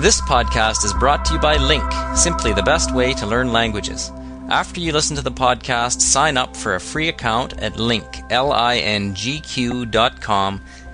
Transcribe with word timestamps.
This 0.00 0.20
podcast 0.20 0.84
is 0.84 0.94
brought 0.94 1.24
to 1.24 1.34
you 1.34 1.40
by 1.40 1.56
Link, 1.56 1.82
simply 2.14 2.52
the 2.52 2.62
best 2.62 2.94
way 2.94 3.14
to 3.14 3.26
learn 3.26 3.52
languages. 3.52 4.12
After 4.48 4.78
you 4.78 4.92
listen 4.92 5.16
to 5.16 5.22
the 5.22 5.32
podcast, 5.32 6.00
sign 6.00 6.36
up 6.36 6.56
for 6.56 6.76
a 6.76 6.80
free 6.80 7.08
account 7.08 7.60
at 7.60 7.80
link, 7.80 8.06
L-I-N-G-Q 8.30 9.86
dot 9.86 10.24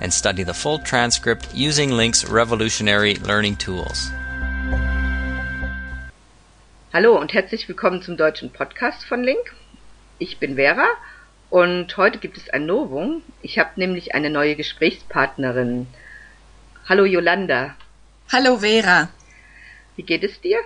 and 0.01 0.11
study 0.11 0.43
the 0.43 0.54
full 0.54 0.79
transcript 0.79 1.54
using 1.54 1.90
Link's 1.90 2.25
revolutionary 2.25 3.17
learning 3.17 3.56
tools. 3.56 4.11
Hallo 6.95 7.21
und 7.21 7.35
herzlich 7.35 7.69
willkommen 7.69 8.01
zum 8.01 8.17
deutschen 8.17 8.51
Podcast 8.55 9.05
von 9.05 9.23
Link. 9.23 9.55
Ich 10.19 10.39
bin 10.39 10.55
Vera 10.55 10.89
und 11.51 11.95
heute 11.99 12.17
gibt 12.17 12.39
es 12.39 12.49
ein 12.49 12.65
Novum. 12.65 13.21
Ich 13.43 13.59
habe 13.59 13.73
nämlich 13.77 14.15
eine 14.15 14.31
neue 14.31 14.57
Gesprächspartnerin. 14.57 15.89
Hallo 16.89 17.05
Yolanda. 17.05 17.77
Hallo 18.33 18.59
Vera. 18.59 19.11
Wie 19.97 20.03
geht 20.03 20.25
es 20.25 20.41
dir? 20.41 20.59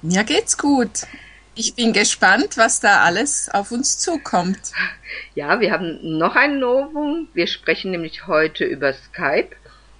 Mir 0.00 0.24
geht's 0.24 0.56
gut. 0.56 1.06
Ich 1.54 1.74
bin 1.74 1.92
gespannt, 1.92 2.56
was 2.56 2.80
da 2.80 3.02
alles 3.04 3.48
auf 3.50 3.70
uns 3.70 3.98
zukommt. 3.98 4.72
Ja, 5.34 5.60
wir 5.60 5.70
haben 5.70 5.98
noch 6.18 6.34
ein 6.34 6.58
Novum. 6.58 7.28
Wir 7.34 7.46
sprechen 7.46 7.90
nämlich 7.90 8.26
heute 8.26 8.64
über 8.64 8.94
Skype. 8.94 9.50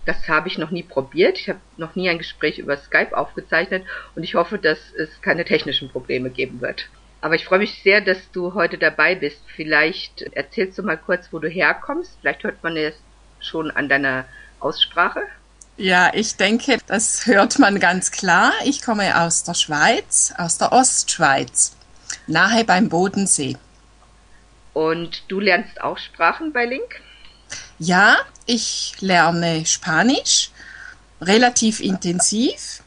Das 0.06 0.28
habe 0.28 0.48
ich 0.48 0.56
noch 0.56 0.70
nie 0.70 0.82
probiert. 0.82 1.38
Ich 1.38 1.48
habe 1.50 1.60
noch 1.76 1.94
nie 1.94 2.08
ein 2.08 2.18
Gespräch 2.18 2.58
über 2.58 2.78
Skype 2.78 3.16
aufgezeichnet 3.16 3.84
und 4.16 4.24
ich 4.24 4.34
hoffe, 4.34 4.58
dass 4.58 4.78
es 4.96 5.20
keine 5.20 5.44
technischen 5.44 5.90
Probleme 5.90 6.30
geben 6.30 6.62
wird. 6.62 6.88
Aber 7.20 7.34
ich 7.34 7.44
freue 7.44 7.58
mich 7.58 7.82
sehr, 7.82 8.00
dass 8.00 8.30
du 8.32 8.54
heute 8.54 8.78
dabei 8.78 9.14
bist. 9.14 9.42
Vielleicht 9.54 10.22
erzählst 10.32 10.78
du 10.78 10.82
mal 10.82 10.96
kurz, 10.96 11.32
wo 11.32 11.38
du 11.38 11.48
herkommst. 11.48 12.16
Vielleicht 12.20 12.44
hört 12.44 12.62
man 12.62 12.76
es 12.76 12.94
schon 13.40 13.70
an 13.70 13.90
deiner 13.90 14.24
Aussprache. 14.58 15.20
Ja, 15.80 16.10
ich 16.12 16.34
denke, 16.34 16.78
das 16.88 17.26
hört 17.26 17.60
man 17.60 17.78
ganz 17.78 18.10
klar. 18.10 18.52
Ich 18.64 18.82
komme 18.82 19.16
aus 19.22 19.44
der 19.44 19.54
Schweiz, 19.54 20.34
aus 20.36 20.58
der 20.58 20.72
Ostschweiz, 20.72 21.70
nahe 22.26 22.64
beim 22.64 22.88
Bodensee. 22.88 23.56
Und 24.72 25.22
du 25.28 25.38
lernst 25.38 25.80
auch 25.80 25.96
Sprachen 25.96 26.52
bei 26.52 26.64
Link? 26.64 27.00
Ja, 27.78 28.16
ich 28.44 28.96
lerne 28.98 29.64
Spanisch 29.66 30.50
relativ 31.20 31.78
intensiv. 31.78 32.82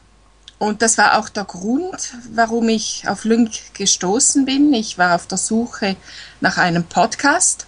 Und 0.58 0.82
das 0.82 0.98
war 0.98 1.18
auch 1.18 1.30
der 1.30 1.44
Grund, 1.44 2.12
warum 2.34 2.68
ich 2.68 3.08
auf 3.08 3.24
Link 3.24 3.72
gestoßen 3.72 4.44
bin. 4.44 4.70
Ich 4.74 4.98
war 4.98 5.14
auf 5.14 5.26
der 5.26 5.38
Suche 5.38 5.96
nach 6.42 6.58
einem 6.58 6.84
Podcast. 6.84 7.66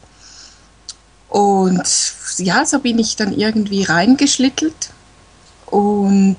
Und 1.31 2.13
ja, 2.37 2.67
so 2.67 2.79
bin 2.79 2.99
ich 2.99 3.17
dann 3.17 3.33
irgendwie 3.33 3.85
reingeschlittelt 3.85 4.91
und 5.75 6.39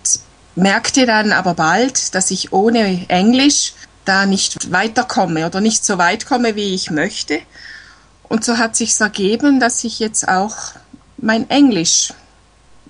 merkte 0.55 1.05
dann 1.05 1.33
aber 1.33 1.55
bald, 1.55 2.15
dass 2.15 2.31
ich 2.31 2.53
ohne 2.53 3.09
Englisch 3.09 3.73
da 4.05 4.25
nicht 4.25 4.71
weiterkomme 4.71 5.45
oder 5.45 5.59
nicht 5.59 5.83
so 5.83 5.97
weit 5.97 6.25
komme, 6.25 6.55
wie 6.55 6.73
ich 6.73 6.89
möchte. 6.89 7.41
Und 8.29 8.45
so 8.45 8.57
hat 8.57 8.77
sich 8.77 8.97
ergeben, 8.97 9.59
dass 9.59 9.83
ich 9.83 9.99
jetzt 9.99 10.29
auch 10.29 10.55
mein 11.17 11.49
Englisch, 11.49 12.13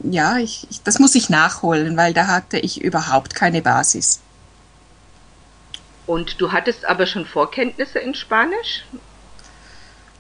ja, 0.04 0.38
ich, 0.38 0.68
ich, 0.70 0.84
das 0.84 1.00
muss 1.00 1.16
ich 1.16 1.30
nachholen, 1.30 1.98
weil 1.98 2.14
da 2.14 2.28
hatte 2.28 2.60
ich 2.60 2.80
überhaupt 2.80 3.34
keine 3.34 3.64
Basis. 3.64 4.20
Und 6.06 6.40
du 6.40 6.52
hattest 6.52 6.86
aber 6.86 7.08
schon 7.08 7.26
Vorkenntnisse 7.26 7.98
in 7.98 8.14
Spanisch? 8.14 8.86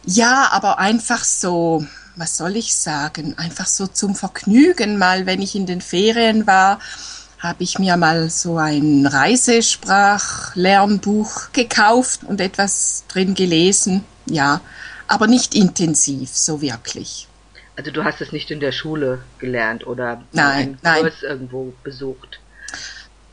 Ja, 0.05 0.47
aber 0.51 0.79
einfach 0.79 1.23
so, 1.23 1.85
was 2.15 2.37
soll 2.37 2.55
ich 2.55 2.73
sagen, 2.75 3.37
einfach 3.37 3.67
so 3.67 3.87
zum 3.87 4.15
Vergnügen. 4.15 4.97
Mal, 4.97 5.25
wenn 5.25 5.41
ich 5.41 5.55
in 5.55 5.65
den 5.65 5.81
Ferien 5.81 6.47
war, 6.47 6.79
habe 7.39 7.63
ich 7.63 7.79
mir 7.79 7.97
mal 7.97 8.29
so 8.29 8.57
ein 8.57 9.05
Reisesprachlernbuch 9.05 11.51
gekauft 11.51 12.23
und 12.23 12.39
etwas 12.41 13.03
drin 13.07 13.35
gelesen. 13.35 14.03
Ja, 14.25 14.61
aber 15.07 15.27
nicht 15.27 15.53
intensiv, 15.53 16.29
so 16.29 16.61
wirklich. 16.61 17.27
Also 17.77 17.91
du 17.91 18.03
hast 18.03 18.21
es 18.21 18.31
nicht 18.31 18.51
in 18.51 18.59
der 18.59 18.71
Schule 18.71 19.19
gelernt 19.37 19.85
oder 19.85 20.23
nein, 20.31 20.77
einen 20.83 21.01
Kurs 21.01 21.15
nein. 21.21 21.31
irgendwo 21.31 21.73
besucht? 21.83 22.39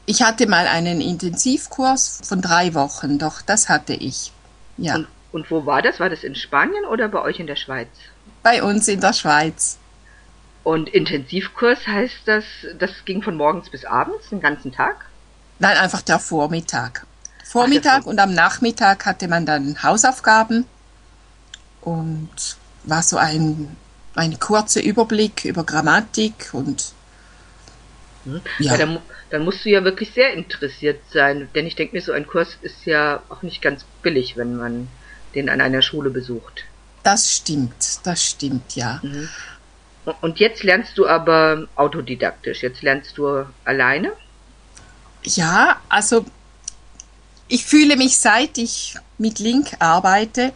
Ich 0.04 0.22
hatte 0.22 0.48
mal 0.48 0.66
einen 0.66 1.00
Intensivkurs 1.00 2.20
von 2.24 2.42
drei 2.42 2.74
Wochen, 2.74 3.18
doch 3.18 3.40
das 3.40 3.68
hatte 3.68 3.94
ich. 3.94 4.32
Ja. 4.76 4.96
Und, 4.96 5.06
und 5.30 5.50
wo 5.50 5.64
war 5.64 5.80
das? 5.80 6.00
War 6.00 6.10
das 6.10 6.24
in 6.24 6.34
Spanien 6.34 6.84
oder 6.86 7.08
bei 7.08 7.22
euch 7.22 7.38
in 7.38 7.46
der 7.46 7.56
Schweiz? 7.56 7.88
Bei 8.42 8.62
uns 8.62 8.88
in 8.88 9.00
der 9.00 9.12
Schweiz. 9.12 9.78
Und 10.64 10.88
Intensivkurs 10.88 11.86
heißt 11.86 12.20
das, 12.26 12.44
das 12.78 13.04
ging 13.04 13.22
von 13.22 13.36
morgens 13.36 13.68
bis 13.68 13.84
abends, 13.84 14.28
den 14.28 14.40
ganzen 14.40 14.72
Tag? 14.72 15.06
Nein, 15.58 15.76
einfach 15.76 16.02
der 16.02 16.18
Vormittag. 16.18 17.06
Vormittag 17.44 18.02
Ach, 18.02 18.06
und 18.06 18.18
am 18.18 18.32
Nachmittag 18.32 19.04
hatte 19.06 19.28
man 19.28 19.44
dann 19.44 19.82
Hausaufgaben 19.82 20.66
und 21.80 22.30
war 22.84 23.02
so 23.02 23.16
ein, 23.16 23.76
ein 24.14 24.38
kurzer 24.38 24.82
Überblick 24.82 25.44
über 25.44 25.64
Grammatik 25.64 26.50
und 26.52 26.92
hm. 28.24 28.40
ja. 28.58 28.72
ja 28.72 28.78
dann, 28.78 28.98
dann, 29.30 29.44
musst 29.44 29.64
du 29.64 29.70
ja 29.70 29.82
wirklich 29.84 30.12
sehr 30.12 30.32
interessiert 30.32 31.00
sein, 31.12 31.48
denn 31.54 31.66
ich 31.66 31.74
denke 31.74 31.96
mir, 31.96 32.02
so 32.02 32.12
ein 32.12 32.26
Kurs 32.26 32.56
ist 32.62 32.86
ja 32.86 33.22
auch 33.28 33.42
nicht 33.42 33.60
ganz 33.60 33.84
billig, 34.02 34.36
wenn 34.36 34.56
man 34.56 34.88
den 35.34 35.48
an 35.48 35.60
einer 35.60 35.82
Schule 35.82 36.10
besucht. 36.10 36.64
Das 37.02 37.30
stimmt, 37.30 37.74
das 38.04 38.24
stimmt, 38.24 38.76
ja. 38.76 39.00
Mhm. 39.02 39.28
Und 40.20 40.40
jetzt 40.40 40.62
lernst 40.62 40.98
du 40.98 41.06
aber 41.06 41.66
autodidaktisch, 41.76 42.62
jetzt 42.62 42.82
lernst 42.82 43.18
du 43.18 43.44
alleine? 43.64 44.12
Ja, 45.22 45.80
also 45.88 46.24
ich 47.46 47.64
fühle 47.64 47.96
mich, 47.96 48.16
seit 48.16 48.58
ich 48.58 48.96
mit 49.18 49.38
Link 49.38 49.76
arbeite, 49.78 50.52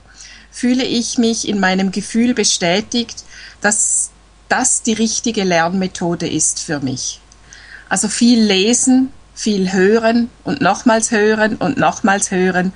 fühle 0.50 0.84
ich 0.84 1.18
mich 1.18 1.46
in 1.46 1.60
meinem 1.60 1.92
Gefühl 1.92 2.34
bestätigt, 2.34 3.24
dass 3.60 4.10
das 4.48 4.82
die 4.82 4.94
richtige 4.94 5.44
Lernmethode 5.44 6.28
ist 6.28 6.60
für 6.60 6.80
mich. 6.80 7.20
Also 7.88 8.08
viel 8.08 8.42
lesen, 8.42 9.12
viel 9.34 9.72
hören 9.72 10.30
und 10.44 10.60
nochmals 10.60 11.10
hören 11.10 11.56
und 11.56 11.76
nochmals 11.76 12.30
hören, 12.30 12.72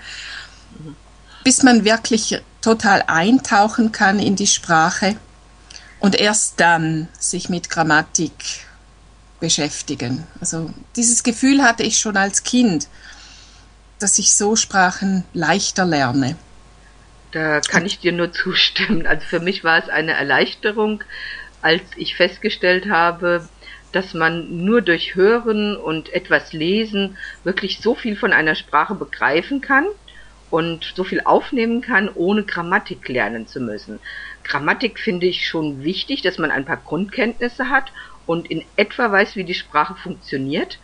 bis 1.42 1.62
man 1.62 1.84
wirklich 1.84 2.40
total 2.60 3.04
eintauchen 3.06 3.92
kann 3.92 4.18
in 4.18 4.36
die 4.36 4.46
Sprache 4.46 5.16
und 5.98 6.18
erst 6.18 6.60
dann 6.60 7.08
sich 7.18 7.48
mit 7.48 7.70
Grammatik 7.70 8.32
beschäftigen. 9.38 10.26
Also 10.40 10.70
dieses 10.96 11.22
Gefühl 11.22 11.62
hatte 11.62 11.82
ich 11.82 11.98
schon 11.98 12.16
als 12.16 12.42
Kind, 12.42 12.88
dass 13.98 14.18
ich 14.18 14.32
so 14.32 14.56
Sprachen 14.56 15.24
leichter 15.32 15.84
lerne. 15.84 16.36
Da 17.32 17.60
kann 17.60 17.86
ich 17.86 18.00
dir 18.00 18.12
nur 18.12 18.32
zustimmen. 18.32 19.06
Also 19.06 19.24
für 19.26 19.40
mich 19.40 19.62
war 19.62 19.78
es 19.78 19.88
eine 19.88 20.12
Erleichterung, 20.12 21.04
als 21.62 21.82
ich 21.96 22.16
festgestellt 22.16 22.90
habe, 22.90 23.48
dass 23.92 24.14
man 24.14 24.64
nur 24.64 24.82
durch 24.82 25.14
Hören 25.14 25.76
und 25.76 26.12
etwas 26.12 26.52
Lesen 26.52 27.16
wirklich 27.44 27.80
so 27.80 27.94
viel 27.94 28.16
von 28.16 28.32
einer 28.32 28.54
Sprache 28.54 28.94
begreifen 28.94 29.60
kann 29.60 29.86
und 30.50 30.92
so 30.96 31.04
viel 31.04 31.20
aufnehmen 31.24 31.80
kann, 31.80 32.08
ohne 32.14 32.42
Grammatik 32.42 33.08
lernen 33.08 33.46
zu 33.46 33.60
müssen. 33.60 34.00
Grammatik 34.44 34.98
finde 34.98 35.26
ich 35.26 35.46
schon 35.46 35.84
wichtig, 35.84 36.22
dass 36.22 36.38
man 36.38 36.50
ein 36.50 36.64
paar 36.64 36.78
Grundkenntnisse 36.78 37.68
hat 37.70 37.92
und 38.26 38.50
in 38.50 38.64
etwa 38.76 39.10
weiß, 39.10 39.36
wie 39.36 39.44
die 39.44 39.54
Sprache 39.54 39.94
funktioniert. 39.94 40.78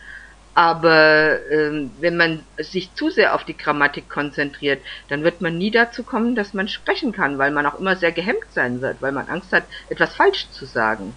Aber 0.53 1.39
ähm, 1.51 1.91
wenn 1.99 2.17
man 2.17 2.43
sich 2.57 2.91
zu 2.95 3.11
sehr 3.11 3.35
auf 3.35 3.43
die 3.43 3.55
Grammatik 3.55 4.09
konzentriert, 4.09 4.81
dann 5.07 5.23
wird 5.23 5.39
man 5.39 5.57
nie 5.57 5.69
dazu 5.69 6.01
kommen, 6.03 6.33
dass 6.33 6.55
man 6.55 6.67
sprechen 6.67 7.11
kann, 7.11 7.37
weil 7.37 7.51
man 7.51 7.67
auch 7.67 7.79
immer 7.79 7.95
sehr 7.95 8.11
gehemmt 8.11 8.51
sein 8.51 8.81
wird, 8.81 8.99
weil 9.01 9.11
man 9.11 9.27
Angst 9.27 9.53
hat, 9.53 9.65
etwas 9.89 10.15
falsch 10.15 10.49
zu 10.49 10.65
sagen. 10.65 11.13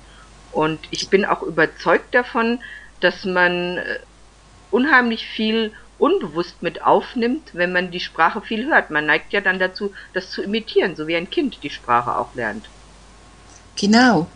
Und 0.53 0.81
ich 0.91 1.09
bin 1.09 1.25
auch 1.25 1.43
überzeugt 1.43 2.15
davon, 2.15 2.59
dass 3.01 3.25
man 3.25 3.79
äh, 3.79 4.01
unheimlich 4.71 5.27
viel 5.27 5.73
unbewusst 6.01 6.63
mit 6.63 6.83
aufnimmt, 6.83 7.51
wenn 7.53 7.73
man 7.73 7.91
die 7.91 8.01
Sprache 8.01 8.41
viel 8.41 8.67
hört. 8.67 8.91
Man 8.91 9.07
neigt 9.07 9.33
ja 9.33 9.41
dann 9.41 9.59
dazu, 9.59 9.93
das 10.15 10.31
zu 10.31 10.43
imitieren, 10.43 10.97
so 10.97 11.07
wie 11.07 11.17
ein 11.17 11.31
Kind 11.31 11.59
die 11.63 11.71
Sprache 11.71 12.17
auch 12.17 12.35
lernt. 12.35 12.67
Genau. 13.77 14.27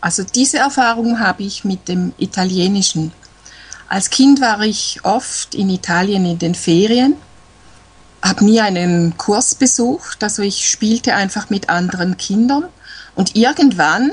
Also 0.00 0.24
diese 0.24 0.58
Erfahrung 0.58 1.20
habe 1.20 1.44
ich 1.44 1.64
mit 1.64 1.88
dem 1.88 2.12
Italienischen. 2.18 3.12
Als 3.88 4.10
Kind 4.10 4.40
war 4.40 4.60
ich 4.62 5.00
oft 5.04 5.54
in 5.54 5.70
Italien 5.70 6.24
in 6.24 6.38
den 6.38 6.54
Ferien, 6.54 7.16
habe 8.22 8.44
nie 8.44 8.60
einen 8.60 9.16
Kurs 9.16 9.54
besucht, 9.54 10.22
also 10.22 10.42
ich 10.42 10.68
spielte 10.68 11.14
einfach 11.14 11.50
mit 11.50 11.68
anderen 11.68 12.16
Kindern 12.16 12.64
und 13.14 13.36
irgendwann 13.36 14.10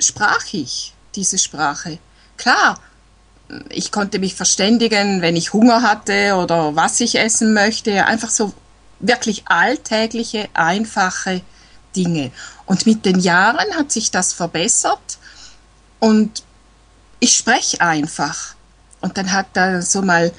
sprach 0.00 0.44
ich 0.52 0.94
diese 1.14 1.38
Sprache. 1.38 1.98
Klar, 2.36 2.78
ich 3.70 3.92
konnte 3.92 4.18
mich 4.18 4.34
verständigen, 4.34 5.22
wenn 5.22 5.36
ich 5.36 5.52
Hunger 5.52 5.82
hatte 5.82 6.34
oder 6.36 6.76
was 6.76 7.00
ich 7.00 7.18
essen 7.18 7.54
möchte. 7.54 8.04
Einfach 8.06 8.30
so 8.30 8.52
wirklich 9.00 9.44
alltägliche, 9.46 10.48
einfache 10.54 11.40
Dinge. 11.96 12.30
Und 12.66 12.86
mit 12.86 13.04
den 13.04 13.18
Jahren 13.18 13.74
hat 13.76 13.92
sich 13.92 14.10
das 14.10 14.32
verbessert 14.32 15.18
und 15.98 16.42
ich 17.20 17.34
spreche 17.34 17.80
einfach. 17.80 18.54
Und 19.00 19.16
dann 19.16 19.32
hat 19.32 19.46
da 19.54 19.80
so 19.80 20.02
mal 20.02 20.32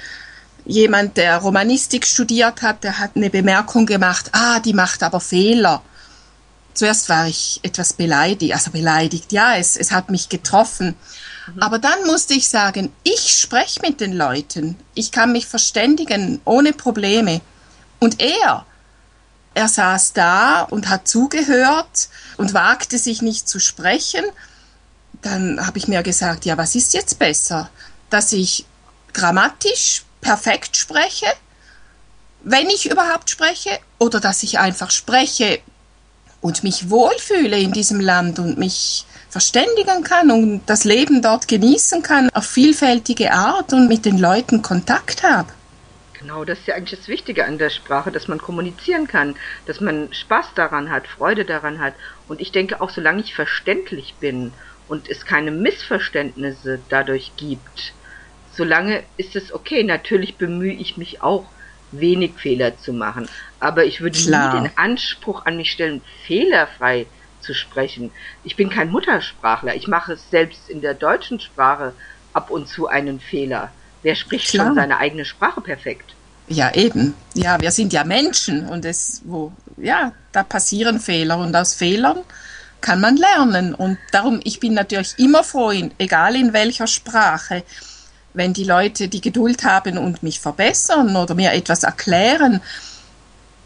jemand, 0.65 1.17
der 1.17 1.37
Romanistik 1.37 2.05
studiert 2.05 2.61
hat, 2.61 2.83
der 2.83 2.99
hat 2.99 3.11
eine 3.15 3.29
Bemerkung 3.29 3.85
gemacht, 3.85 4.29
ah, 4.33 4.59
die 4.59 4.73
macht 4.73 5.01
aber 5.03 5.19
Fehler. 5.19 5.81
Zuerst 6.73 7.09
war 7.09 7.27
ich 7.27 7.59
etwas 7.63 7.93
beleidigt, 7.93 8.53
also 8.53 8.71
beleidigt, 8.71 9.31
ja, 9.31 9.55
es, 9.55 9.75
es 9.75 9.91
hat 9.91 10.11
mich 10.11 10.29
getroffen. 10.29 10.95
Mhm. 11.55 11.61
Aber 11.61 11.79
dann 11.79 12.05
musste 12.05 12.33
ich 12.33 12.49
sagen, 12.49 12.91
ich 13.03 13.37
spreche 13.37 13.81
mit 13.81 14.01
den 14.01 14.13
Leuten, 14.13 14.77
ich 14.93 15.11
kann 15.11 15.31
mich 15.31 15.47
verständigen 15.47 16.41
ohne 16.45 16.73
Probleme. 16.73 17.41
Und 17.99 18.21
er, 18.21 18.65
er 19.53 19.67
saß 19.67 20.13
da 20.13 20.61
und 20.61 20.89
hat 20.89 21.07
zugehört 21.07 22.09
und 22.37 22.53
wagte 22.53 22.97
sich 22.97 23.21
nicht 23.21 23.49
zu 23.49 23.59
sprechen. 23.59 24.23
Dann 25.21 25.65
habe 25.65 25.77
ich 25.77 25.87
mir 25.87 26.01
gesagt, 26.03 26.45
ja, 26.45 26.57
was 26.57 26.75
ist 26.75 26.93
jetzt 26.93 27.19
besser? 27.19 27.69
Dass 28.09 28.31
ich 28.31 28.65
grammatisch 29.13 30.03
perfekt 30.21 30.77
spreche, 30.77 31.27
wenn 32.43 32.69
ich 32.69 32.89
überhaupt 32.89 33.29
spreche, 33.29 33.79
oder 33.97 34.19
dass 34.19 34.43
ich 34.43 34.59
einfach 34.59 34.91
spreche 34.91 35.59
und 36.41 36.63
mich 36.63 36.89
wohlfühle 36.89 37.59
in 37.59 37.73
diesem 37.73 37.99
Land 37.99 38.39
und 38.39 38.57
mich 38.57 39.05
verständigen 39.29 40.03
kann 40.03 40.31
und 40.31 40.61
das 40.65 40.83
Leben 40.83 41.21
dort 41.21 41.47
genießen 41.47 42.01
kann 42.01 42.29
auf 42.33 42.45
vielfältige 42.45 43.31
Art 43.31 43.73
und 43.73 43.87
mit 43.87 44.05
den 44.05 44.17
Leuten 44.17 44.61
Kontakt 44.61 45.23
habe. 45.23 45.49
Genau, 46.19 46.43
das 46.43 46.59
ist 46.59 46.67
ja 46.67 46.75
eigentlich 46.75 46.99
das 46.99 47.07
Wichtige 47.07 47.45
an 47.45 47.57
der 47.57 47.69
Sprache, 47.69 48.11
dass 48.11 48.27
man 48.27 48.39
kommunizieren 48.39 49.07
kann, 49.07 49.35
dass 49.67 49.79
man 49.79 50.11
Spaß 50.11 50.47
daran 50.53 50.89
hat, 50.89 51.07
Freude 51.07 51.45
daran 51.45 51.79
hat. 51.79 51.93
Und 52.27 52.41
ich 52.41 52.51
denke 52.51 52.81
auch, 52.81 52.89
solange 52.89 53.21
ich 53.21 53.33
verständlich 53.33 54.15
bin 54.19 54.51
und 54.89 55.09
es 55.09 55.25
keine 55.25 55.51
Missverständnisse 55.51 56.79
dadurch 56.89 57.31
gibt, 57.37 57.93
solange 58.51 59.03
ist 59.15 59.37
es 59.37 59.53
okay. 59.53 59.83
Natürlich 59.83 60.35
bemühe 60.35 60.73
ich 60.73 60.97
mich 60.97 61.21
auch, 61.21 61.45
wenig 61.91 62.33
Fehler 62.37 62.77
zu 62.77 62.91
machen. 62.93 63.27
Aber 63.59 63.85
ich 63.85 64.01
würde 64.01 64.19
Klar. 64.19 64.53
nie 64.53 64.67
den 64.67 64.77
Anspruch 64.77 65.45
an 65.45 65.57
mich 65.57 65.71
stellen, 65.71 66.01
fehlerfrei 66.27 67.05
zu 67.05 67.18
sprechen. 67.53 68.11
Ich 68.43 68.55
bin 68.55 68.69
kein 68.69 68.91
Muttersprachler. 68.91 69.75
Ich 69.75 69.87
mache 69.87 70.13
es 70.13 70.29
selbst 70.29 70.69
in 70.69 70.81
der 70.81 70.93
deutschen 70.93 71.39
Sprache 71.39 71.93
ab 72.33 72.51
und 72.51 72.67
zu 72.67 72.87
einen 72.87 73.19
Fehler. 73.19 73.71
Wer 74.01 74.15
spricht 74.15 74.49
Klar. 74.49 74.67
schon 74.67 74.75
seine 74.75 74.97
eigene 74.97 75.25
Sprache 75.25 75.61
perfekt? 75.61 76.13
Ja, 76.47 76.73
eben. 76.73 77.13
Ja, 77.35 77.59
wir 77.61 77.71
sind 77.71 77.93
ja 77.93 78.03
Menschen 78.03 78.67
und 78.67 78.83
es, 78.85 79.21
wo, 79.25 79.51
ja, 79.77 80.13
da 80.31 80.43
passieren 80.43 80.99
Fehler 80.99 81.37
und 81.37 81.55
aus 81.55 81.75
Fehlern 81.75 82.19
kann 82.81 83.01
man 83.01 83.17
lernen. 83.17 83.75
Und 83.75 83.97
darum, 84.11 84.39
ich 84.43 84.59
bin 84.59 84.73
natürlich 84.73 85.13
immer 85.17 85.43
froh, 85.43 85.71
egal 85.97 86.35
in 86.35 86.53
welcher 86.53 86.87
Sprache, 86.87 87.63
wenn 88.33 88.53
die 88.53 88.63
Leute 88.63 89.07
die 89.07 89.21
Geduld 89.21 89.63
haben 89.63 89.97
und 89.97 90.23
mich 90.23 90.39
verbessern 90.39 91.15
oder 91.15 91.35
mir 91.35 91.53
etwas 91.53 91.83
erklären. 91.83 92.61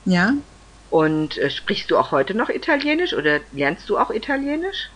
Ja. 0.06 0.34
Und 0.94 1.40
äh, 1.40 1.50
sprichst 1.50 1.90
du 1.90 1.98
auch 1.98 2.12
heute 2.12 2.36
noch 2.36 2.50
Italienisch 2.50 3.16
oder 3.16 3.40
lernst 3.52 3.90
du 3.90 3.98
auch 3.98 4.12
Italienisch? 4.12 4.92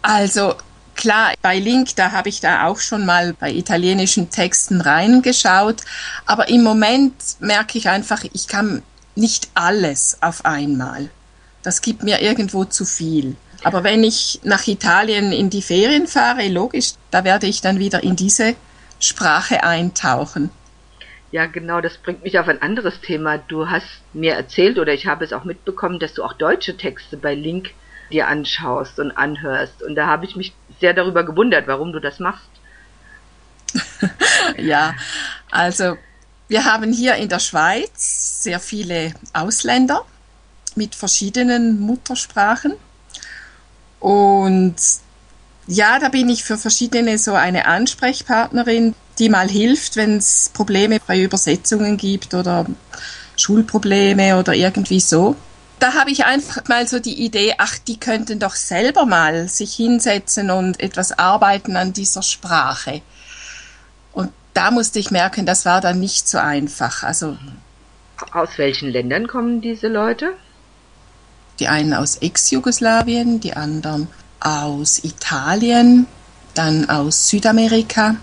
Also 0.00 0.54
klar, 0.94 1.32
bei 1.42 1.58
Link, 1.58 1.96
da 1.96 2.12
habe 2.12 2.28
ich 2.28 2.40
da 2.40 2.68
auch 2.68 2.78
schon 2.78 3.04
mal 3.04 3.34
bei 3.40 3.50
italienischen 3.50 4.30
Texten 4.30 4.80
reingeschaut, 4.80 5.80
aber 6.26 6.48
im 6.48 6.62
Moment 6.62 7.14
merke 7.40 7.76
ich 7.76 7.88
einfach, 7.88 8.22
ich 8.32 8.46
kann 8.46 8.84
nicht 9.16 9.48
alles 9.54 10.16
auf 10.20 10.44
einmal. 10.44 11.10
Das 11.64 11.82
gibt 11.82 12.04
mir 12.04 12.22
irgendwo 12.22 12.64
zu 12.64 12.84
viel. 12.84 13.34
Aber 13.64 13.82
wenn 13.82 14.04
ich 14.04 14.38
nach 14.44 14.68
Italien 14.68 15.32
in 15.32 15.50
die 15.50 15.62
Ferien 15.62 16.06
fahre, 16.06 16.46
logisch, 16.46 16.92
da 17.10 17.24
werde 17.24 17.48
ich 17.48 17.60
dann 17.60 17.80
wieder 17.80 18.04
in 18.04 18.14
diese 18.14 18.54
Sprache 19.00 19.64
eintauchen. 19.64 20.50
Ja, 21.32 21.46
genau, 21.46 21.80
das 21.80 21.96
bringt 21.96 22.22
mich 22.22 22.38
auf 22.38 22.46
ein 22.46 22.60
anderes 22.60 23.00
Thema. 23.00 23.38
Du 23.38 23.68
hast 23.68 23.86
mir 24.12 24.34
erzählt 24.34 24.78
oder 24.78 24.92
ich 24.92 25.06
habe 25.06 25.24
es 25.24 25.32
auch 25.32 25.44
mitbekommen, 25.44 25.98
dass 25.98 26.12
du 26.12 26.22
auch 26.22 26.34
deutsche 26.34 26.76
Texte 26.76 27.16
bei 27.16 27.34
Link 27.34 27.70
dir 28.10 28.28
anschaust 28.28 29.00
und 29.00 29.12
anhörst. 29.12 29.82
Und 29.82 29.94
da 29.94 30.06
habe 30.06 30.26
ich 30.26 30.36
mich 30.36 30.52
sehr 30.78 30.92
darüber 30.92 31.24
gewundert, 31.24 31.66
warum 31.66 31.92
du 31.92 32.00
das 32.00 32.18
machst. 32.18 32.50
ja, 34.58 34.94
also 35.50 35.96
wir 36.48 36.66
haben 36.66 36.92
hier 36.92 37.14
in 37.14 37.30
der 37.30 37.38
Schweiz 37.38 38.42
sehr 38.42 38.60
viele 38.60 39.14
Ausländer 39.32 40.04
mit 40.74 40.94
verschiedenen 40.94 41.80
Muttersprachen. 41.80 42.74
Und 44.00 44.76
ja, 45.66 45.98
da 45.98 46.08
bin 46.08 46.28
ich 46.28 46.44
für 46.44 46.58
verschiedene 46.58 47.18
so 47.18 47.34
eine 47.34 47.66
Ansprechpartnerin, 47.66 48.94
die 49.18 49.28
mal 49.28 49.48
hilft, 49.48 49.96
wenn 49.96 50.16
es 50.16 50.50
Probleme 50.52 51.00
bei 51.06 51.20
Übersetzungen 51.20 51.96
gibt 51.96 52.34
oder 52.34 52.66
Schulprobleme 53.36 54.38
oder 54.38 54.54
irgendwie 54.54 55.00
so. 55.00 55.36
Da 55.78 55.94
habe 55.94 56.10
ich 56.10 56.24
einfach 56.24 56.68
mal 56.68 56.86
so 56.86 57.00
die 57.00 57.24
Idee, 57.24 57.54
ach, 57.58 57.76
die 57.78 57.98
könnten 57.98 58.38
doch 58.38 58.54
selber 58.54 59.04
mal 59.04 59.48
sich 59.48 59.74
hinsetzen 59.74 60.50
und 60.50 60.80
etwas 60.80 61.18
arbeiten 61.18 61.76
an 61.76 61.92
dieser 61.92 62.22
Sprache. 62.22 63.02
Und 64.12 64.32
da 64.54 64.70
musste 64.70 64.98
ich 64.98 65.10
merken, 65.10 65.44
das 65.44 65.64
war 65.64 65.80
dann 65.80 65.98
nicht 65.98 66.28
so 66.28 66.38
einfach. 66.38 67.02
Also 67.02 67.36
aus 68.32 68.50
welchen 68.56 68.90
Ländern 68.90 69.26
kommen 69.26 69.60
diese 69.60 69.88
Leute? 69.88 70.34
Die 71.58 71.68
einen 71.68 71.94
aus 71.94 72.16
Ex-Jugoslawien, 72.16 73.40
die 73.40 73.54
anderen 73.54 74.08
aus 74.44 75.02
Italien, 75.04 76.06
dann 76.54 76.88
aus 76.88 77.28
Südamerika. 77.28 78.16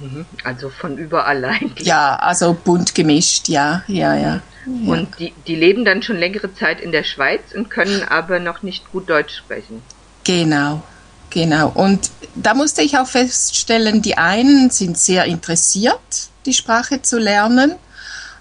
Mhm. 0.00 0.26
Also 0.44 0.70
von 0.70 0.98
überall 0.98 1.44
eigentlich. 1.44 1.86
Ja, 1.86 2.16
also 2.16 2.54
bunt 2.54 2.94
gemischt, 2.94 3.48
ja, 3.48 3.82
ja, 3.86 4.14
ja. 4.14 4.40
ja. 4.66 4.92
Und 4.92 5.18
die, 5.18 5.32
die 5.46 5.54
leben 5.54 5.84
dann 5.84 6.02
schon 6.02 6.16
längere 6.16 6.52
Zeit 6.54 6.80
in 6.80 6.92
der 6.92 7.04
Schweiz 7.04 7.40
und 7.54 7.70
können 7.70 8.02
aber 8.02 8.38
noch 8.38 8.62
nicht 8.62 8.90
gut 8.92 9.08
Deutsch 9.08 9.36
sprechen. 9.36 9.82
Genau, 10.24 10.82
genau. 11.30 11.70
Und 11.74 12.10
da 12.34 12.54
musste 12.54 12.82
ich 12.82 12.98
auch 12.98 13.06
feststellen, 13.06 14.02
die 14.02 14.18
einen 14.18 14.70
sind 14.70 14.98
sehr 14.98 15.24
interessiert, 15.24 15.98
die 16.44 16.52
Sprache 16.52 17.00
zu 17.00 17.18
lernen. 17.18 17.74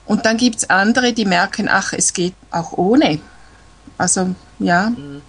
Und 0.05 0.25
dann 0.25 0.37
gibt 0.37 0.57
es 0.57 0.69
andere, 0.69 1.13
die 1.13 1.25
merken, 1.25 1.69
ach, 1.69 1.93
es 1.93 2.13
geht 2.13 2.33
auch 2.51 2.73
ohne. 2.73 3.19
Also, 3.97 4.35
ja. 4.59 4.89
Mhm 4.89 5.21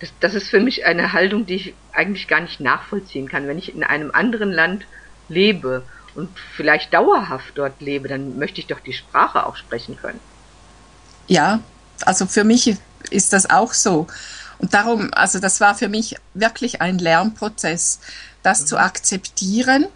das, 0.00 0.10
das 0.20 0.34
ist 0.34 0.48
für 0.48 0.60
mich 0.60 0.84
eine 0.84 1.12
Haltung, 1.12 1.46
die 1.46 1.54
ich 1.54 1.74
eigentlich 1.92 2.28
gar 2.28 2.40
nicht 2.40 2.60
nachvollziehen 2.60 3.28
kann. 3.28 3.46
Wenn 3.46 3.58
ich 3.58 3.74
in 3.74 3.82
einem 3.82 4.10
anderen 4.12 4.52
Land 4.52 4.86
lebe 5.28 5.82
und 6.14 6.30
vielleicht 6.56 6.94
dauerhaft 6.94 7.56
dort 7.56 7.80
lebe, 7.80 8.08
dann 8.08 8.38
möchte 8.38 8.60
ich 8.60 8.66
doch 8.66 8.80
die 8.80 8.92
Sprache 8.92 9.46
auch 9.46 9.56
sprechen 9.56 9.96
können. 9.96 10.20
Ja, 11.26 11.60
also 12.04 12.26
für 12.26 12.44
mich 12.44 12.76
ist 13.10 13.32
das 13.32 13.50
auch 13.50 13.74
so. 13.74 14.06
Und 14.58 14.74
darum, 14.74 15.10
also 15.12 15.38
das 15.38 15.60
war 15.60 15.74
für 15.74 15.88
mich 15.88 16.16
wirklich 16.34 16.80
ein 16.80 16.98
Lernprozess, 16.98 18.00
das 18.42 18.62
mhm. 18.62 18.66
zu 18.66 18.78
akzeptieren, 18.78 19.86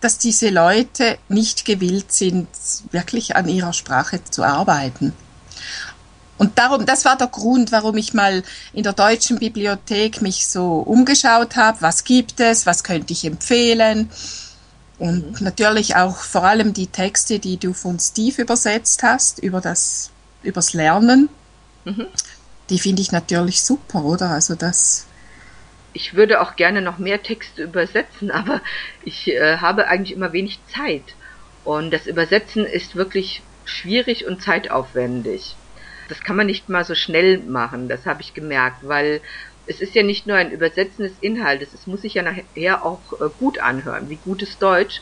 dass 0.00 0.18
diese 0.18 0.48
Leute 0.48 1.18
nicht 1.28 1.64
gewillt 1.64 2.12
sind, 2.12 2.48
wirklich 2.90 3.36
an 3.36 3.48
ihrer 3.48 3.72
Sprache 3.72 4.22
zu 4.24 4.42
arbeiten. 4.42 5.12
Und 6.40 6.58
darum, 6.58 6.86
das 6.86 7.04
war 7.04 7.18
der 7.18 7.26
Grund, 7.26 7.70
warum 7.70 7.98
ich 7.98 8.14
mal 8.14 8.42
in 8.72 8.82
der 8.82 8.94
deutschen 8.94 9.38
Bibliothek 9.38 10.22
mich 10.22 10.46
so 10.46 10.78
umgeschaut 10.78 11.56
habe. 11.56 11.82
Was 11.82 12.02
gibt 12.02 12.40
es? 12.40 12.64
Was 12.64 12.82
könnte 12.82 13.12
ich 13.12 13.26
empfehlen? 13.26 14.08
Und 14.98 15.38
mhm. 15.38 15.44
natürlich 15.44 15.96
auch 15.96 16.16
vor 16.16 16.44
allem 16.44 16.72
die 16.72 16.86
Texte, 16.86 17.40
die 17.40 17.58
du 17.58 17.74
von 17.74 17.98
Steve 17.98 18.40
übersetzt 18.40 19.02
hast, 19.02 19.40
über 19.40 19.60
das, 19.60 20.12
übers 20.42 20.72
Lernen. 20.72 21.28
Mhm. 21.84 22.06
Die 22.70 22.78
finde 22.78 23.02
ich 23.02 23.12
natürlich 23.12 23.62
super, 23.62 24.02
oder? 24.02 24.30
Also 24.30 24.54
das. 24.54 25.04
Ich 25.92 26.14
würde 26.14 26.40
auch 26.40 26.56
gerne 26.56 26.80
noch 26.80 26.96
mehr 26.96 27.22
Texte 27.22 27.64
übersetzen, 27.64 28.30
aber 28.30 28.62
ich 29.04 29.28
äh, 29.28 29.58
habe 29.58 29.88
eigentlich 29.88 30.16
immer 30.16 30.32
wenig 30.32 30.58
Zeit. 30.74 31.04
Und 31.64 31.90
das 31.90 32.06
Übersetzen 32.06 32.64
ist 32.64 32.96
wirklich 32.96 33.42
schwierig 33.66 34.26
und 34.26 34.40
zeitaufwendig 34.40 35.56
das 36.10 36.20
kann 36.20 36.36
man 36.36 36.46
nicht 36.46 36.68
mal 36.68 36.84
so 36.84 36.94
schnell 36.94 37.38
machen, 37.38 37.88
das 37.88 38.04
habe 38.04 38.20
ich 38.20 38.34
gemerkt, 38.34 38.86
weil 38.86 39.20
es 39.66 39.80
ist 39.80 39.94
ja 39.94 40.02
nicht 40.02 40.26
nur 40.26 40.36
ein 40.36 40.50
Übersetzen 40.50 41.04
des 41.04 41.12
Inhaltes, 41.20 41.72
es 41.72 41.86
muss 41.86 42.02
sich 42.02 42.14
ja 42.14 42.22
nachher 42.22 42.84
auch 42.84 43.00
äh, 43.20 43.28
gut 43.38 43.60
anhören, 43.60 44.10
wie 44.10 44.16
gutes 44.16 44.58
Deutsch. 44.58 45.00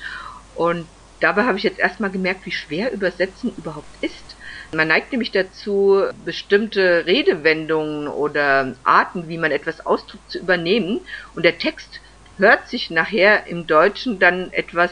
Und 0.55 0.87
dabei 1.21 1.45
habe 1.45 1.57
ich 1.57 1.65
jetzt 1.65 1.79
erstmal 1.79 2.11
gemerkt, 2.11 2.45
wie 2.45 2.53
schwer 2.53 2.93
Übersetzen 2.93 3.53
überhaupt 3.57 3.89
ist. 4.03 4.37
Man 4.73 4.89
neigt 4.89 5.13
nämlich 5.13 5.31
dazu, 5.31 6.03
bestimmte 6.27 7.07
Redewendungen 7.07 8.09
oder 8.09 8.75
Arten, 8.85 9.29
wie 9.29 9.39
man 9.39 9.51
etwas 9.51 9.87
ausdrückt, 9.87 10.31
zu 10.31 10.39
übernehmen. 10.39 11.01
Und 11.35 11.45
der 11.45 11.57
Text 11.57 12.01
hört 12.37 12.69
sich 12.69 12.91
nachher 12.91 13.47
im 13.47 13.67
Deutschen 13.67 14.19
dann 14.19 14.53
etwas 14.53 14.91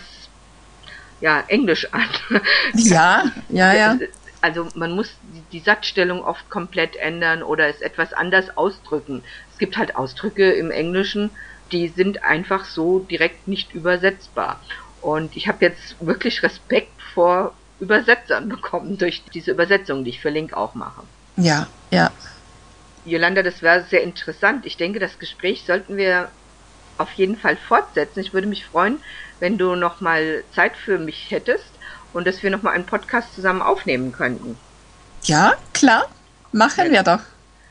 ja, 1.20 1.44
Englisch 1.48 1.92
an. 1.92 2.08
Ja, 2.74 3.24
ja, 3.50 3.74
ja 3.74 3.98
also 4.40 4.68
man 4.74 4.92
muss 4.92 5.18
die, 5.22 5.60
Satzstellung 5.60 6.22
oft 6.22 6.48
komplett 6.50 6.96
ändern 6.96 7.42
oder 7.42 7.68
es 7.68 7.80
etwas 7.80 8.12
anders 8.12 8.56
ausdrücken. 8.56 9.24
Es 9.50 9.58
gibt 9.58 9.76
halt 9.76 9.96
Ausdrücke 9.96 10.52
im 10.52 10.70
Englischen, 10.70 11.30
die 11.72 11.88
sind 11.88 12.22
einfach 12.22 12.64
so 12.64 13.00
direkt 13.00 13.48
nicht 13.48 13.72
übersetzbar. 13.72 14.60
Und 15.00 15.36
ich 15.36 15.48
habe 15.48 15.64
jetzt 15.64 15.96
wirklich 16.04 16.42
Respekt 16.42 17.00
vor 17.14 17.54
Übersetzern 17.80 18.48
bekommen 18.50 18.98
durch 18.98 19.24
diese 19.32 19.52
Übersetzung, 19.52 20.04
die 20.04 20.10
ich 20.10 20.20
für 20.20 20.30
Link 20.30 20.52
auch 20.54 20.74
mache. 20.74 21.02
Ja, 21.36 21.66
ja. 21.90 22.10
Jolanda, 23.04 23.42
das 23.42 23.62
war 23.62 23.82
sehr 23.82 24.02
interessant. 24.02 24.66
Ich 24.66 24.76
denke, 24.76 24.98
das 24.98 25.18
Gespräch 25.18 25.64
sollten 25.64 25.96
wir 25.96 26.30
auf 26.98 27.12
jeden 27.12 27.36
Fall 27.36 27.56
fortsetzen. 27.56 28.20
Ich 28.20 28.32
würde 28.32 28.46
mich 28.46 28.64
freuen, 28.64 28.98
wenn 29.38 29.58
du 29.58 29.74
noch 29.74 30.00
mal 30.00 30.44
Zeit 30.50 30.76
für 30.76 30.98
mich 30.98 31.30
hättest 31.30 31.75
und 32.16 32.26
dass 32.26 32.42
wir 32.42 32.50
noch 32.50 32.62
mal 32.62 32.70
einen 32.70 32.86
Podcast 32.86 33.34
zusammen 33.34 33.60
aufnehmen 33.60 34.10
könnten. 34.10 34.56
Ja, 35.24 35.54
klar. 35.74 36.08
Machen 36.50 36.86
ja, 36.86 36.92
wir 36.92 37.02
doch. 37.02 37.22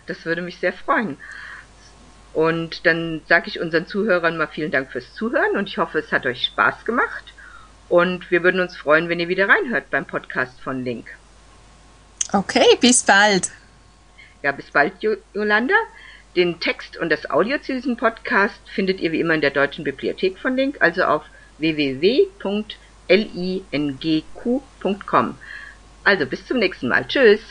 Das 0.05 0.23
würde 0.25 0.43
mich 0.43 0.59
sehr 0.59 0.73
freuen. 0.73 1.17
Und 2.33 2.85
dann 2.85 3.21
sage 3.27 3.47
ich 3.47 3.59
unseren 3.59 3.87
Zuhörern 3.87 4.37
mal 4.37 4.47
vielen 4.47 4.71
Dank 4.71 4.91
fürs 4.91 5.13
Zuhören 5.15 5.55
und 5.55 5.67
ich 5.67 5.77
hoffe, 5.77 5.97
es 5.97 6.11
hat 6.11 6.25
euch 6.25 6.45
Spaß 6.45 6.85
gemacht. 6.85 7.33
Und 7.89 8.29
wir 8.29 8.43
würden 8.43 8.59
uns 8.59 8.77
freuen, 8.77 9.09
wenn 9.09 9.19
ihr 9.19 9.29
wieder 9.29 9.49
reinhört 9.49 9.89
beim 9.89 10.05
Podcast 10.05 10.59
von 10.61 10.83
Link. 10.83 11.07
Okay, 12.31 12.77
bis 12.79 13.03
bald. 13.03 13.51
Ja, 14.43 14.51
bis 14.51 14.69
bald, 14.69 14.93
Jolanda. 15.33 15.75
Den 16.35 16.59
Text 16.59 16.97
und 16.97 17.09
das 17.09 17.29
Audio 17.31 17.57
zu 17.59 17.73
diesem 17.73 17.97
Podcast 17.97 18.59
findet 18.73 18.99
ihr 18.99 19.11
wie 19.11 19.21
immer 19.21 19.33
in 19.33 19.41
der 19.41 19.51
Deutschen 19.51 19.85
Bibliothek 19.85 20.37
von 20.37 20.55
Link, 20.55 20.77
also 20.81 21.03
auf 21.05 21.23
www.lingq.com. 23.07 24.25
Also 26.03 26.25
bis 26.25 26.45
zum 26.45 26.59
nächsten 26.59 26.87
Mal. 26.89 27.07
Tschüss. 27.07 27.41